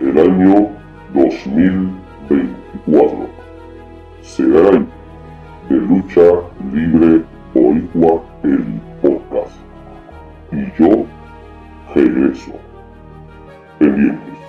[0.00, 0.68] el año
[1.12, 3.28] 2024
[4.22, 4.86] será el
[5.68, 6.22] de Lucha
[6.72, 7.22] Libre
[7.54, 9.52] Boricua el podcast.
[10.52, 11.04] Y yo
[11.94, 12.52] regreso.
[13.78, 14.47] Pendientes.